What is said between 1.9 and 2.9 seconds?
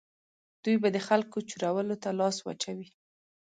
ته لاس واچوي.